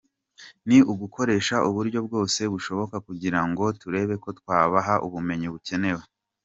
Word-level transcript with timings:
Ni 0.67 0.77
ugukoresha 0.91 1.55
uburyo 1.69 1.99
bwose 2.07 2.41
bushoboka 2.51 2.95
kugira 3.07 3.39
ngo 3.49 3.63
turebe 3.81 4.15
ko 4.23 4.29
twabaha 4.39 4.93
ubumenyi 5.07 5.47
bukenewe. 5.53 6.03